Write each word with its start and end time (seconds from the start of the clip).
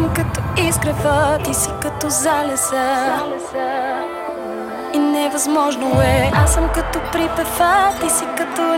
съм 0.00 0.14
като 0.14 0.40
изгрева, 0.68 1.38
ти 1.44 1.54
си 1.54 1.70
като 1.82 2.08
залеза. 2.08 3.22
И 4.94 4.98
невъзможно 4.98 6.00
е. 6.02 6.30
Аз 6.34 6.54
съм 6.54 6.68
като 6.74 7.00
припева, 7.12 7.92
ти 8.00 8.10
си 8.10 8.24
като 8.36 8.74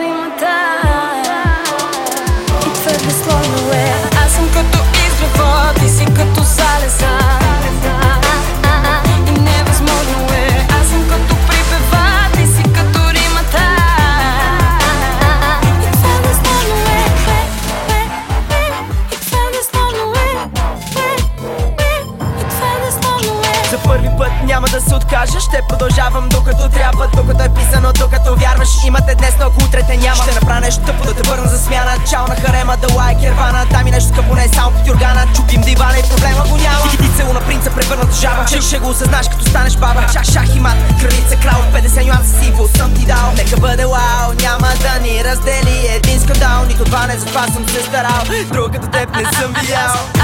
се 24.93 24.97
откажа 24.97 25.41
Ще 25.41 25.59
продължавам 25.69 26.29
докато 26.29 26.69
трябва. 26.69 27.09
Докато 27.17 27.43
е 27.45 27.49
писано, 27.49 27.93
докато 27.93 28.37
вярваш 28.37 28.69
Имате 28.87 29.15
днес, 29.15 29.35
но 29.41 29.47
ако 29.47 29.65
утре 29.65 29.83
те 29.89 29.97
няма. 29.97 30.23
Ще 30.23 30.35
направя 30.35 30.61
нещо 30.61 30.81
тъпо 30.87 31.05
да 31.05 31.15
те 31.15 31.29
върна 31.29 31.49
за 31.49 31.59
смяна. 31.59 31.93
Чао 32.11 32.27
на 32.29 32.37
харема, 32.37 32.77
да 32.77 32.95
лайк 32.95 33.23
ервана 33.23 33.67
Дай 33.71 33.85
ми 33.85 33.91
нещо 33.91 34.09
скъпо, 34.13 34.35
не 34.35 34.45
е 34.45 34.49
само 34.49 34.71
под 34.71 34.87
юргана 34.87 35.23
Чупим 35.37 35.61
дивана 35.61 35.99
и 35.99 36.03
проблема 36.11 36.43
го 36.51 36.57
няма. 36.57 36.91
Ти 36.91 37.11
цело 37.17 37.33
на 37.33 37.41
принца, 37.41 37.71
превърната 37.71 38.17
жаба. 38.23 38.47
Ще, 38.47 38.61
ще 38.61 38.79
го 38.79 38.89
осъзнаш 38.89 39.29
като 39.29 39.45
станеш 39.45 39.77
баба. 39.77 40.03
Шах, 40.13 40.25
шах 40.25 40.57
и 40.57 40.61
мат, 40.61 40.79
кралица, 41.01 41.37
крал 41.37 41.61
50 41.75 42.07
нюанса 42.07 42.35
сиво 42.43 42.69
съм 42.77 42.95
ти 42.95 43.07
дал. 43.07 43.33
Нека 43.37 43.57
бъде 43.61 43.87
вау, 43.87 44.29
няма 44.41 44.69
да 44.85 44.95
ни 45.03 45.25
раздели 45.25 45.77
един 45.97 46.21
скандал. 46.21 46.65
Нито 46.69 46.85
два 46.85 47.07
не, 47.07 47.19
затова 47.19 47.43
съм 47.43 47.69
се 47.69 47.83
старал. 47.83 48.23
Друг 48.53 48.73
като 48.73 48.87
теб 48.87 49.17
не 49.17 49.25
съм 49.25 49.53
видял 49.61 50.22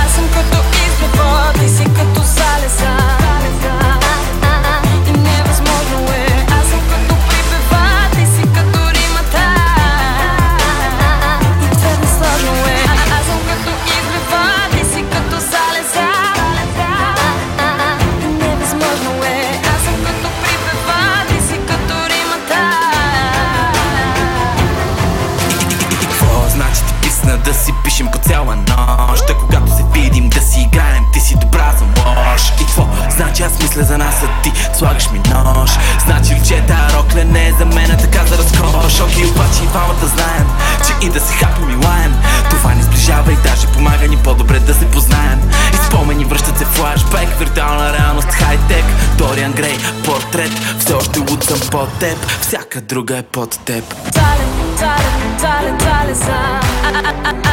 си 27.59 27.73
пишем 27.85 28.09
по 28.13 28.19
цяла 28.19 28.57
нощ. 28.57 29.25
А 29.31 29.35
когато 29.35 29.77
се 29.77 29.85
видим 29.93 30.29
да 30.29 30.41
си 30.41 30.61
играем, 30.61 31.05
ти 31.13 31.21
си 31.21 31.37
добра 31.41 31.73
за 31.79 31.85
лош 31.85 32.53
И 32.61 32.65
какво 32.65 32.87
значи 33.11 33.43
аз 33.43 33.63
мисля 33.63 33.83
за 33.83 33.99
нас, 33.99 34.15
а 34.25 34.43
ти 34.43 34.53
слагаш 34.75 35.11
ми 35.11 35.19
нож. 35.19 35.71
Значи 36.07 36.35
ли 36.35 36.41
че 36.47 36.67
тая 36.67 36.93
рокля 36.93 37.25
не 37.25 37.49
е 37.49 37.53
за 37.59 37.67
мен, 37.67 37.91
а 37.91 37.97
така 37.97 38.27
за 38.27 38.39
разкош. 38.39 39.01
Окей, 39.01 39.27
обаче 39.27 39.63
и 39.65 39.67
двамата 39.67 40.07
знаем, 40.07 40.47
че 40.87 41.07
и 41.07 41.11
да 41.11 41.21
се 41.21 41.35
хапим 41.35 41.71
и 41.71 41.87
лаем. 41.87 42.15
Това 42.51 42.75
ни 42.75 42.83
сближава 42.83 43.33
и 43.33 43.37
даже 43.37 43.67
помага 43.67 44.09
ни 44.09 44.17
по-добре 44.17 44.59
да 44.59 44.75
се 44.75 44.91
познаем. 44.91 45.51
И 45.75 45.77
спомени 45.77 46.25
връщат 46.25 46.59
се 46.59 46.65
флашбек, 46.65 47.39
виртуална 47.39 47.93
реалност, 47.93 48.29
хай-тек. 48.33 48.85
Дориан 49.19 49.53
Грей, 49.53 49.79
портрет, 50.05 50.53
все 50.79 50.95
още 50.95 51.19
луд 51.19 51.45
съм 51.45 51.61
под 51.71 51.99
теб. 51.99 52.27
Всяка 52.41 52.81
друга 52.81 53.19
е 53.19 53.23
под 53.23 53.59
теб. 53.65 53.95
Тален, 54.15 54.49
тален, 54.79 55.79
тален, 55.79 55.79
Аз 56.11 56.19
съм 56.19 57.48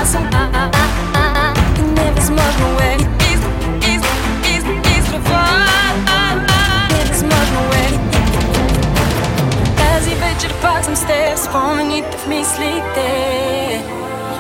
Спомените 12.06 12.18
в 12.18 12.28
мислите. 12.28 13.84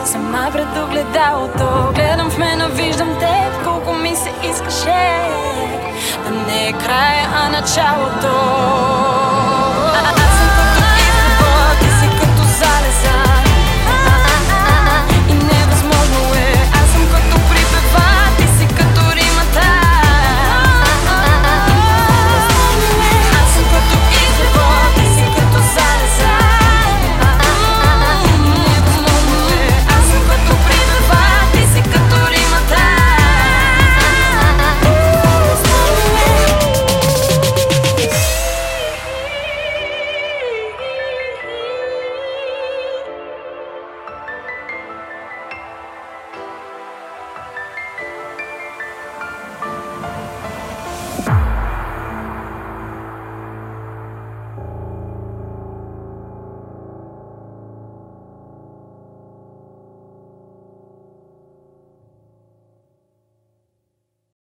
Сама 0.05 0.49
пред 0.51 0.67
огледалото 0.83 1.93
Гледам 1.95 2.29
в 2.29 2.37
мен, 2.37 2.71
виждам 2.71 3.17
те 3.19 3.49
Колко 3.63 3.93
ми 3.93 4.15
се 4.15 4.31
искаше. 4.49 5.29
Да 6.23 6.31
не 6.31 6.67
е 6.67 6.73
края, 6.73 7.29
а 7.35 7.49
началото 7.49 8.94